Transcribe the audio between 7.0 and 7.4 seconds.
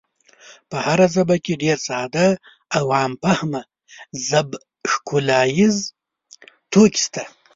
شته.